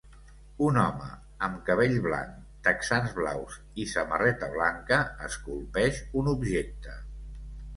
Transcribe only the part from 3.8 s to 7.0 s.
i samarreta blanca esculpeix un objecte.